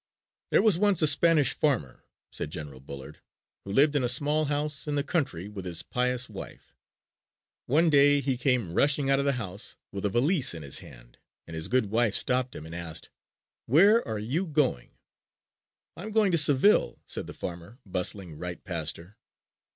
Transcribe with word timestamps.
"There 0.49 0.63
was 0.63 0.79
once 0.79 1.03
a 1.03 1.05
Spanish 1.05 1.53
farmer," 1.53 2.03
said 2.31 2.49
General 2.49 2.79
Bullard, 2.79 3.21
"who 3.63 3.71
lived 3.71 3.95
in 3.95 4.03
a 4.03 4.09
small 4.09 4.45
house 4.45 4.87
in 4.87 4.95
the 4.95 5.03
country 5.03 5.47
with 5.47 5.63
his 5.63 5.83
pious 5.83 6.27
wife. 6.27 6.73
One 7.67 7.91
day 7.91 8.19
he 8.19 8.35
came 8.35 8.73
rushing 8.73 9.11
out 9.11 9.19
of 9.19 9.25
the 9.25 9.33
house 9.33 9.77
with 9.91 10.03
a 10.03 10.09
valise 10.09 10.55
in 10.55 10.63
his 10.63 10.79
hand 10.79 11.19
and 11.45 11.55
his 11.55 11.67
good 11.67 11.91
wife 11.91 12.15
stopped 12.15 12.55
him 12.55 12.65
and 12.65 12.73
asked, 12.73 13.11
'Where 13.67 14.01
are 14.07 14.17
you 14.17 14.47
going?' 14.47 14.97
'I'm 15.95 16.09
going 16.13 16.31
to 16.31 16.37
Seville,' 16.39 16.99
said 17.05 17.27
the 17.27 17.35
farmer 17.35 17.77
bustling 17.85 18.39
right 18.39 18.63
past 18.63 18.97
her. 18.97 19.17